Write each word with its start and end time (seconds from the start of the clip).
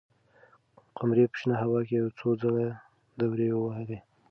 قمري 0.97 1.25
په 1.31 1.35
شنه 1.39 1.55
هوا 1.63 1.79
کې 1.87 1.93
یو 2.01 2.07
څو 2.17 2.27
ځله 2.41 2.65
دورې 3.19 3.49
ووهلې. 3.53 3.99